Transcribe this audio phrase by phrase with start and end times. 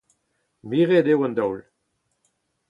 [0.67, 1.59] Miret eo an daol.